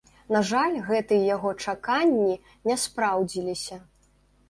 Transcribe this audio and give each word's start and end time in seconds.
На 0.35 0.39
жаль, 0.51 0.77
гэтыя 0.87 1.27
яго 1.35 1.53
чаканні 1.67 2.35
не 2.71 2.81
спраўдзіліся. 2.89 3.83